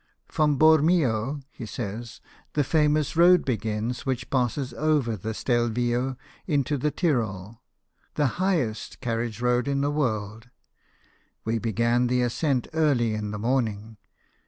"From 0.35 0.57
Bormio," 0.57 1.43
he 1.51 1.67
says," 1.67 2.21
the 2.55 2.63
famous 2.63 3.15
road 3.15 3.45
begins 3.45 4.03
which 4.03 4.31
passes 4.31 4.73
over 4.73 5.15
the 5.15 5.35
Stelvio 5.35 6.17
into 6.47 6.75
the 6.79 6.89
Tyrol; 6.89 7.61
the 8.15 8.25
highest 8.41 8.99
carriage 8.99 9.41
road 9.41 9.67
in 9.67 9.81
the 9.81 9.91
world. 9.91 10.49
We 11.45 11.59
began 11.59 12.07
the 12.07 12.23
ascent 12.23 12.67
early 12.73 13.13
in 13.13 13.29
the 13.29 13.37
morning. 13.37 13.97